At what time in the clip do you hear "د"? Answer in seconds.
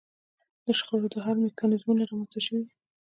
0.65-0.65, 1.13-1.15